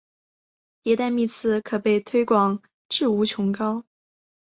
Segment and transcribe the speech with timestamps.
[0.81, 2.59] 迭代幂次可被推广
[2.89, 3.85] 至无穷高。